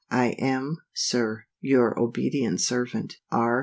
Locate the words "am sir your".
0.39-1.93